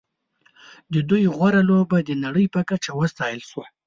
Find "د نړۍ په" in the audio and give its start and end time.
2.03-2.61